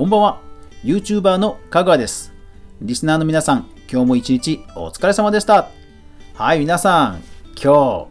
[0.00, 0.40] こんばんは。
[0.82, 2.32] YouTuber のかぐわです。
[2.80, 5.68] リスナーの皆さん、今日も一日お疲れ様でした。
[6.32, 8.06] はい、皆さん、今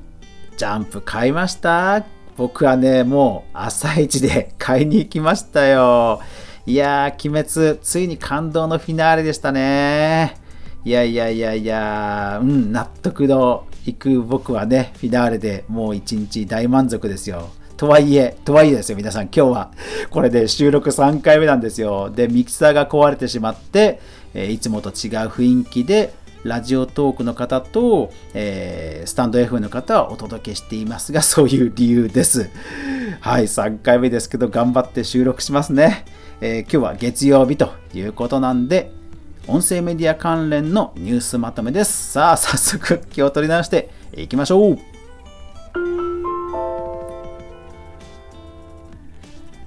[0.54, 2.06] 日、ジャンプ買いました？
[2.38, 6.22] 僕はね、もう朝一で買いに行きましたよ。
[6.68, 10.38] いやー、鬼滅、ついに感動のフィナーレでしたね。
[10.86, 17.50] いやいやいやいや、うん、納得のいく僕はね、フィナーレでもう一日大満足ですよ。
[17.80, 19.72] とはいえ、とはいえですよ、皆さん、今日は、
[20.10, 22.10] これで収録3回目なんですよ。
[22.14, 24.02] で、ミキサーが壊れてしまって、
[24.34, 24.94] えーいつもと違う
[25.30, 32.50] 雰囲気で、ラジオトークの方と、えースタンド F の方はお届けしていますが、そういう理由です。
[33.22, 36.04] はい、3回目ですけど、頑張って収録しますね。
[36.42, 38.92] えー今日は月曜日ということなんで、
[39.48, 42.12] 音声メディア関連のニュースまとめです。
[42.12, 44.89] さあ、早速気を取り直していきましょう。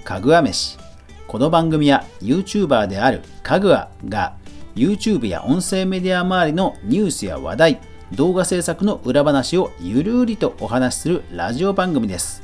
[0.05, 0.79] かぐわ飯。
[1.29, 4.35] この番組は YouTuber であるかぐわが
[4.75, 7.81] YouTube や音声メディア周りのニュースや話題、
[8.13, 12.43] 動画制作の裏話をゆるりとお話しするラジオ番組です。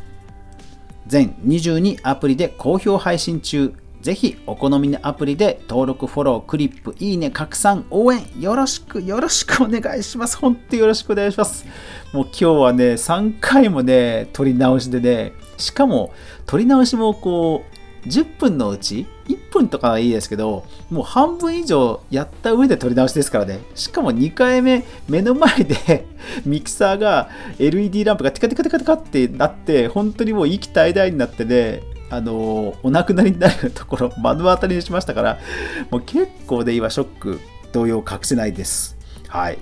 [1.07, 3.75] 全22アプリで好評配信中。
[4.01, 10.37] ぜひお好みのアプリで登録、フォロー、クリップ、いいね、拡散、応援よろしくよろしくお願いします。
[10.37, 11.67] 本当によろしくお願いします。
[12.13, 16.13] もう今日はね、3回もね、撮り直しでね、しかも
[16.47, 23.61] 撮り直しもこう、10分のうち1分とかはいいですけど、もう半分以上やった上で撮り直しですからね。
[23.75, 26.07] しかも2回目、目の前で
[26.47, 35.39] ミキサーが LED ランプがテカテカテカテカってなって、本当にもう息絶え絶えになってね、あのお亡くなりになるところ、 目の当たりにしましたから、
[35.91, 37.41] もう結構で今、ショック、
[37.73, 38.97] 動揺隠せないです。
[39.29, 39.59] はい。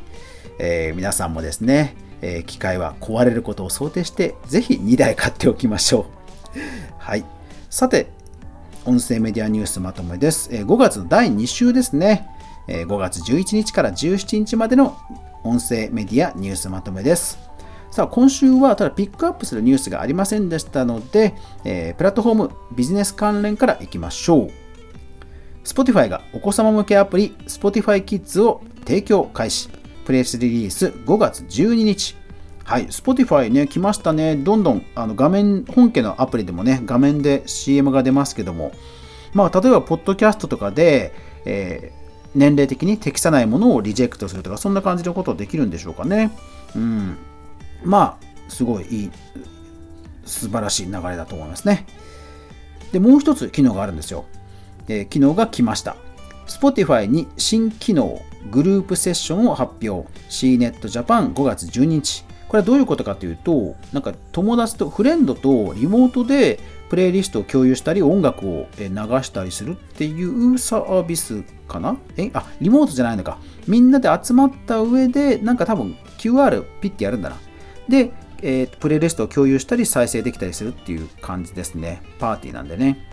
[0.58, 6.06] えー皆さんもですね、えー機械は壊れることを想定して、ぜひ2台買っておきましょ
[6.54, 6.58] う。
[6.98, 7.24] はい。
[7.70, 8.08] さて、
[8.84, 10.48] 音声メディアニュースまとめです。
[10.52, 12.28] えー5月の第2週ですね。
[12.66, 14.96] えー5月11日から17日までの
[15.44, 17.38] 音声メディアニュースまとめです。
[17.92, 21.34] さあ、今週はただピックアップするニュースがありませんでしたので、
[21.64, 24.50] えプラットフォームビジネス関連からいきましょう。
[25.64, 29.68] Spotify がお子様向けアプリ Spotify Kids を提供開始。
[30.06, 32.16] プレスリリース5月12日。
[32.64, 34.36] はい、Spotify ね、来ましたね。
[34.36, 38.72] どんどんあの画面、本家のアプリでもね、画面で CM が出ますけども、
[39.34, 41.12] まあ、例えば、ポッドキャストとかで、
[41.44, 46.30] えー年齢的に適さないものをリジェクトするとか、そんな感じのことできるんでしょうかね。
[46.74, 47.16] うん。
[47.82, 49.10] まあ、すごいいい、
[50.26, 51.86] 素晴らしい流れだと思いますね。
[52.92, 54.26] で、もう一つ機能があるんですよ。
[54.86, 55.96] えー機能が来ました。
[56.46, 58.20] Spotify に新機能、
[58.50, 60.08] グループセッションを発表。
[60.28, 62.24] CNET Japan 5月12日。
[62.48, 71.96] これはどういうことかというと、なんか友達と、フレンドとリモートでプレイリストを共有したり、音楽を流したりするっていうサービスかな？
[72.16, 73.38] え、あ、リモートじゃないのか。
[73.66, 77.36] みんなで集まった上で、なんか多分 QR ピッてやるんだな。
[77.88, 82.02] で、えープレイリストを共有したり再生できたりするっていう感じですね。
[82.20, 83.05] パーティーなんでね。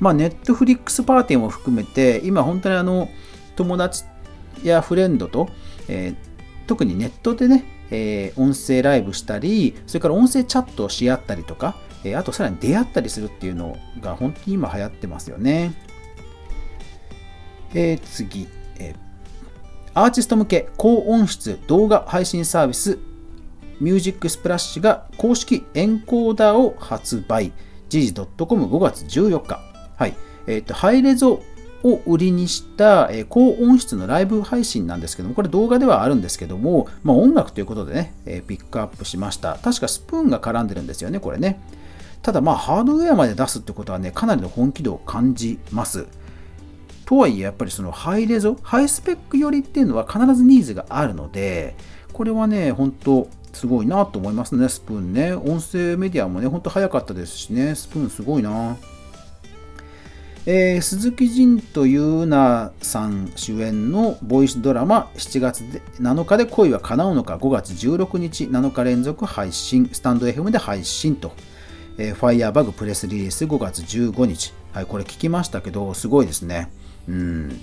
[0.00, 3.08] まあ、ネットフリックスパーティーも含めて、今本当にあの、
[3.54, 4.04] 友達
[4.64, 5.48] やフレンドと、
[5.88, 6.30] えー
[6.66, 15.74] 特にネットでね、えー音声ライブしたり、それから音声チャットをし合ったりとか、えーあとさらに出会ったりするっていうのが本当に今流行ってますよね。
[17.74, 19.10] えー次、えー
[19.92, 22.98] アーティスト向け高音質動画配信サービス
[23.80, 27.52] ミュージックスプラッシュが公式エンコーダーを発売。
[27.88, 29.69] 時事 .com5 月14日。
[30.00, 30.16] はい。
[30.46, 31.42] えっ、と、ハイレゾ
[31.82, 39.58] を売りにした、え高音質のライブ配信なんですけども、これ動画ではあるんですけども、まあ、音楽ということでね、えピックアップしました。
[39.62, 41.60] 確かスプーンが絡んでるんですよね、これね。
[42.22, 46.06] ただ、まあ、ハードウェアまで出すってことはね、かなりの本気度を感じます。
[47.04, 51.76] とはいえ、やっぱりそのハイレゾ、ハイスペック寄りっていうのは必ずニーズがあるので、
[52.14, 55.34] これはね、本当すごいなと思いますね、スプーンね。
[55.34, 58.78] 音声メディアもね、本当早かったですしね、スプーンすごいな。
[60.46, 71.32] えー鈴木仁と優奈さん主演のボイスドラマ7月で7日で恋は叶うのか5月16日7日連続配信スタンド FM で配信と、
[71.98, 74.54] えー、ファイヤーバグプレスリリース5月15日。
[74.72, 76.70] はいこれ聞きましたけどすごいですね。
[77.06, 77.60] うん。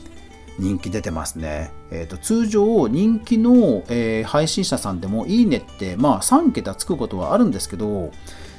[0.60, 1.72] 人気出てますね。
[1.90, 8.12] えーと通常、人気の、えー配信者さんでもいいねって、まあ、3桁つくことはあるんですけど、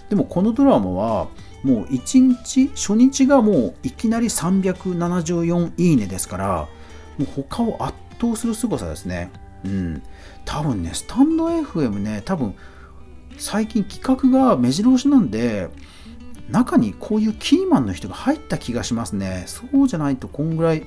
[0.09, 1.29] でもこのドラマは、
[1.63, 6.69] もう1日、初日がもういきなり374いいねですから、
[7.19, 9.31] もう他を圧倒する凄さですね。
[9.65, 10.03] うん。
[10.45, 12.55] 多分ね、スタンド FM ね、多分
[13.37, 15.69] 最近企画が目白押しなんで、
[16.51, 19.45] 中にこういうキーマンの人が入った気がしますね。
[19.47, 20.87] そうじゃないとこんぐらい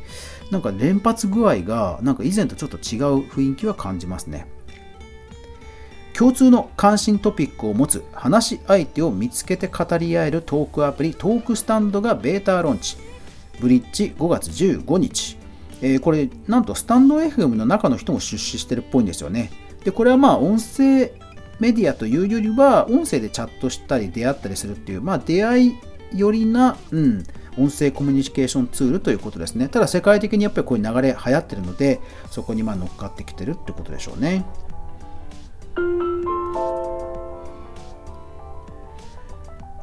[0.49, 4.47] なんか連発具合がなんか以前とちょっと違う雰囲気は感じますね。
[6.13, 12.97] 共通の関心トピックを持つ話し相手を見つけて語り合えるトークアプリトークスタンドがベータローンチ。
[13.59, 15.37] ブリッジ5月15日。
[15.81, 19.51] えー、これなんとスタンド FM の中の人も出資してるっぽいんですよね。
[19.83, 21.11] で、これはまあ音声
[21.59, 25.75] メディアというよりは音声でチャットしたり出会ったりするっていう、まあ出会い
[26.13, 27.23] 寄りな、うん、
[27.57, 29.69] 音声コミュニケーションツールということですね。
[29.69, 31.99] ただ世界的にやっぱりこういう流れ流行ってるので、
[32.29, 34.45] そこにま乗っかってきてるってことでしょうね。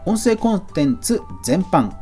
[0.04, 1.92] 音声コンテンツ全般、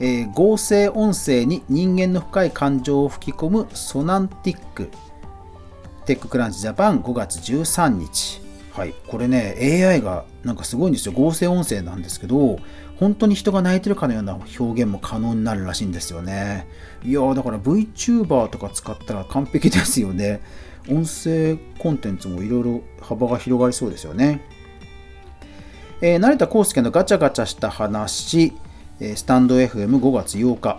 [0.00, 4.90] えー、合成音声に人間の深い感情を吹き込むソナンティック。
[6.06, 8.47] テッククランチジャパン5月13日。
[8.78, 11.12] はい、これね AI がなんかすごいんですよ。
[11.12, 12.60] 合成音声なんですけど
[13.00, 16.68] 本当に人が泣いてるかのような表現も可能になるらしいんですよね。
[17.02, 20.40] いやだから VTuber とか使ったら完璧ですよね。
[20.88, 24.42] 音声コンテンツもいろいろ幅が広がりそうですよね。
[26.00, 28.52] えー、成田康介のガチャガチャした話、
[29.00, 30.78] え、スタンド FM5 月8日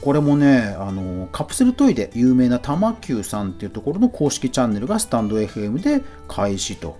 [0.00, 6.96] これもね、あのカプセルトイで有名な玉球さんっていうところの公式チャンネルがスタンド FM で開始と。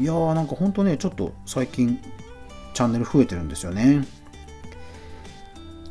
[0.00, 2.00] いやーなんかほんとね、ちょっと最近
[2.74, 4.06] チャンネル増えてるんですよね。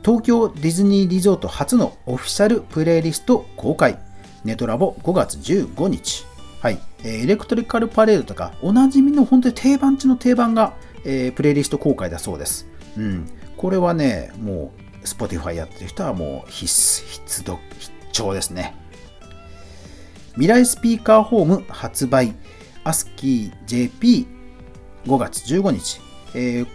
[0.03, 3.99] 東京ディズニーリゾート初のオフィシャルプレイリスト公開。
[4.43, 6.25] ネトラボ5月15日。
[6.61, 6.79] はい。
[7.03, 10.73] エレクトリカルパレードとか、おなじみの本当に定番中の定番が、
[11.05, 12.67] えー、プレイリスト公開だそうです。
[12.97, 13.29] うん。
[13.57, 14.71] これはね、も
[15.03, 18.75] う、Spotify やってる人はもう必須、必読、必聴ですね。
[20.33, 22.33] 未来スピーカーホーム発売。
[22.83, 24.25] アスキー
[25.05, 26.01] JP5 月15日、
[26.33, 26.67] えー、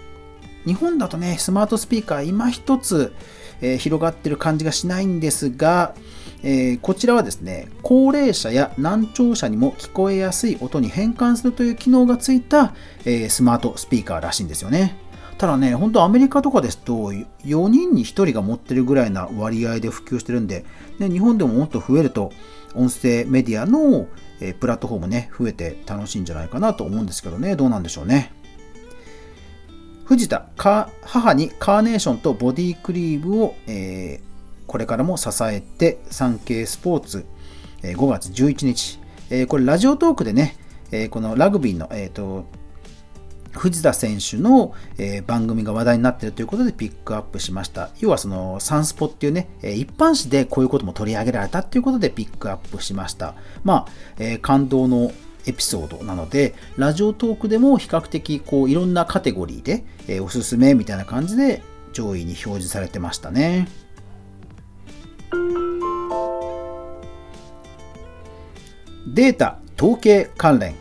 [0.64, 3.14] 日本だとね、スマートスピーカー今一つ、
[3.60, 5.94] えー、広がってる感じがしないんですが、
[6.42, 12.74] えー、こちらはですね、高齢者や難聴者にも聞こえやすい音に変換するという機能がついた、
[13.04, 14.96] えスマートスピーカーらしいんですよね。
[15.38, 20.64] ただね、本当アメリカとかですと、4人に1人が持ってるぐらいな割合で普及してるんで、
[20.98, 22.32] ね、日本でももっと増えると、
[22.74, 24.06] 音声メディアの、
[24.40, 28.32] えプラットフォームね、増えて楽しいんじゃないかなと思うんですけどね、どうなんでしょうね。
[30.04, 37.26] 藤田、母にカーネーションとボディクリームを、えー、これからも支えて、産経スポーツ、
[37.82, 39.00] えー、5月11日、
[39.30, 40.56] えー、これラジオトークでね、
[40.92, 42.44] えこのラグビーの、えーと
[43.56, 47.90] 藤田選手の、え、番組が話題になっているということでピックアップしました。
[48.00, 53.34] 要はそのサンスポっていうね、え、一般紙でこういうことも取り上げられたということでピックアップしました。
[53.64, 55.12] まあ、え、感動の
[55.46, 61.62] エピソードなので、ラジオトークでも比較的こういろんなカテゴリーで、えおすすめみたいな感じで
[61.92, 63.68] 上位に表示されてましたね。
[69.06, 70.74] データ統計関連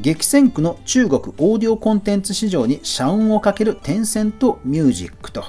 [0.00, 5.44] 激戦区の中国オーディオコンテンツ市場に社運をかけるテンセントミュージックと。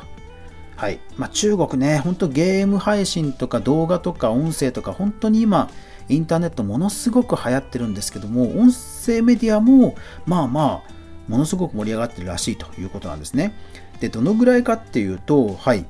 [0.75, 0.99] はい。
[1.17, 5.69] まあ、中国ね、ほんとゲーム配信とか動画とか音声とか本当に今、
[6.07, 10.91] インターネットものすごく流行ってるんですけども、音声メディアもまあまあ、
[11.27, 13.53] ものすごく盛り上がってるらしいということなんですね。
[13.99, 15.85] で、どのぐらいかっていうと、はい。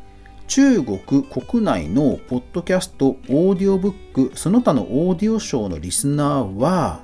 [0.47, 7.01] 中国国内のポッドキャスト、オーディオブック、その他のオーディオショーのリスナーは、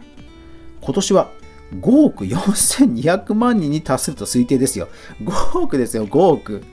[0.81, 1.29] 今年は
[1.73, 4.87] 5億4200万人に達すると推定ですよ。
[5.23, 6.63] 5億ですよ、5億。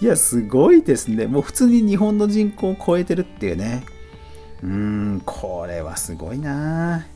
[0.00, 1.26] いや、すごいですね。
[1.26, 3.84] もう普通に日本の人口を超えてるっていうね。
[4.62, 7.06] うーん、これはすごいな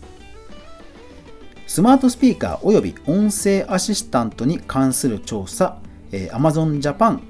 [1.66, 5.78] スマートスピーカーおよび音声アシスタントに関する調査、
[6.10, 7.20] えー、Amazon Japan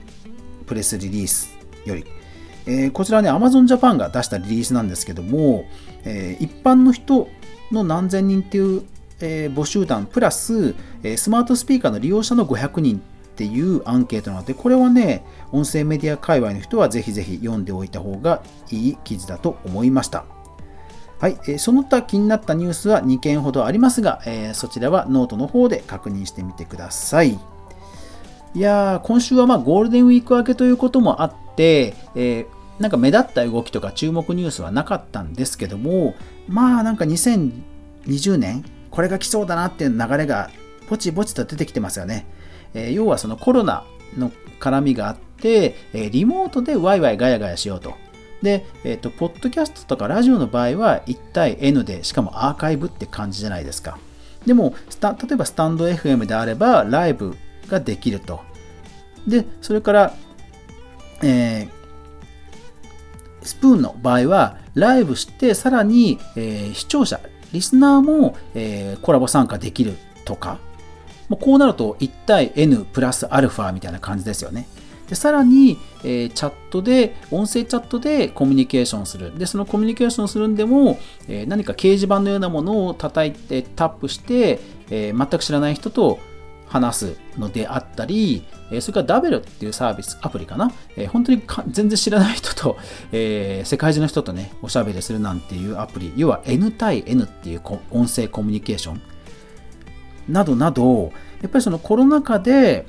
[0.67, 1.51] プレスリリース
[1.85, 2.07] より、
[2.67, 5.65] えー、こちらね、Amazon Japan が出したリリースなんですけども、
[6.05, 7.29] えー、一般の人
[7.71, 8.83] の何千人っていう
[9.21, 13.01] えー、母集団プラス、え、スマートスピーカーの利用者の500人っ
[13.37, 20.25] ていうアンケートなので、これはね、音声メディア界隈の人はぜひぜひ読んでおいた方がいい記事だと思いました。
[21.21, 27.39] はい、え、その他気になったニュースは2件ほどありますが、え、そちらはノートの方で確認してみてください。
[28.53, 36.15] いやー、今週はまあゴールデンウィーク明けということもあって、えー、なんか目立った動きとか注目ニュースはなかったんですけども、
[36.49, 40.51] まあなんか2020年これが来そうだなっていう流れが
[40.89, 42.27] ぼちぼちと出てきてますよね。
[42.75, 43.85] えー、要はそのコロナ
[44.17, 47.95] の絡みがあって、えー、リモートでワイワイガヤガヤしようと。
[48.43, 53.99] で、えっ、ー、と、ポッドキャストとかラジオの場合は1対 N で、しかもアーカイブって感じじゃないですか。
[54.47, 57.37] でも、例えばスタンド FM であればライブ
[57.69, 58.41] ができると。
[59.27, 60.15] で、それから、
[61.23, 61.81] えー、
[63.43, 67.21] スプーンの場合は、ライブして、さらに、えー、視聴者、
[67.53, 70.59] リスナーも、えー、コラボ参加できるとか、
[71.29, 74.67] もうこうなると1対 N プラスアルファみたいな感じですよね。
[75.09, 79.37] でさらに、えー、チャットで、音声チャットでコミュニケーションする。
[79.37, 86.21] で、そのコミュニケーションするんでも、えー、何か掲示板のようなものを叩いてタップして、えー、全く知らない人と
[86.71, 88.45] 話すのであったり、
[88.81, 90.71] それからダベルっていうサービス、アプリかな？
[91.09, 92.79] 本当に全然知らない人と、
[93.13, 99.03] 世界中の人とね、おしゃべりするなんていうアプリ、要は N 対 N っていう音声コミュニケーション？
[100.29, 101.13] などなど、
[101.43, 102.87] やっぱりそのコロナ禍で、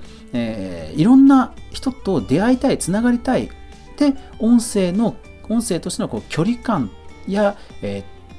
[0.95, 3.49] いろんな人と出会いたい、つながりたい。
[3.97, 5.15] で、音声の、
[5.49, 6.91] 音声としてのこう距離感
[7.27, 7.57] や、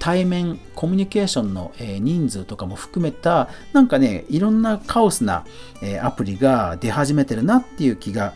[0.03, 5.45] 対面コミュニケーションの、え、人数とかも含めたなんかねいろんなカオスな、
[5.81, 8.35] え、アプリが出始めてるなっていう気が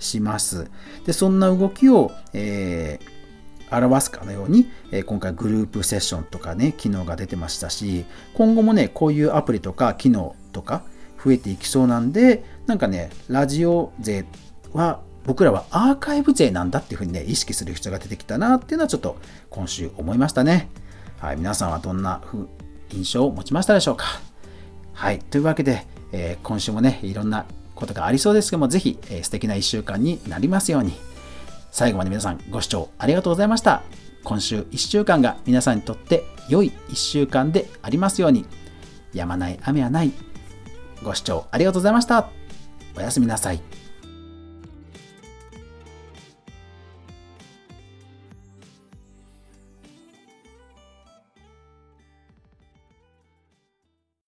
[0.00, 0.68] します
[1.06, 10.82] でそんな動きを、えー、表すかのように、え、今回グループセッションとかね機能が出てましたし今後もねこういうアプリとか機能とか
[11.24, 14.24] 増えていきそうなんでなんかねラジオ勢
[14.72, 19.16] は僕らはアーカイブ勢なんだっていうふうにね意識する必要が出てきたなっていうのはちょっと
[19.48, 20.68] 今週思いましたね。
[21.18, 22.20] はい、皆さんはどんな
[22.90, 24.06] 印象を持ちましたでしょうか？
[24.92, 30.92] はい、というわけで、えー、今週もね、いろんなことがありそうですけども、ぜひ、えー、素敵な1週間になりますように。
[31.70, 33.82] 最後まで皆さんご視聴ありがとうございました。
[34.22, 38.46] 今週1週間が皆さんにとって良い1週間でありますように。
[39.12, 40.12] やまない雨はない。
[41.02, 42.28] ご視聴ありがとうございました。
[42.96, 43.60] おやすみなさい。